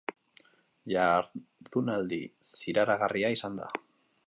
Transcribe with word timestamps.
Jardunaldi 0.93 2.19
zirraragarria 2.55 3.33
izan 3.39 3.63
da. 3.63 3.71